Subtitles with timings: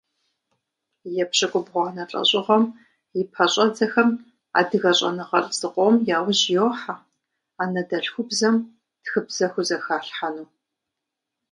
[1.23, 2.63] Епщыкӏубгъуанэ лӏэщӏыгъуэм
[3.19, 4.09] и пэщӏэдзэхэм
[4.59, 6.95] адыгэ щӏэныгъэлӏ зыкъом яужь йохьэ
[7.61, 8.55] анэдэльхубзэм
[9.03, 10.47] тхыбзэ хузэхалъхьэну.